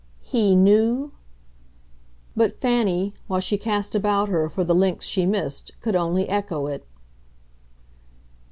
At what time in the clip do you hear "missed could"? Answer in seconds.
5.27-5.95